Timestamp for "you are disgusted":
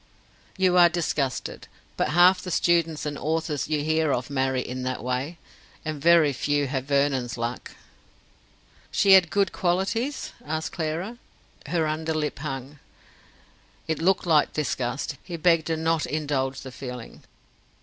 0.57-1.67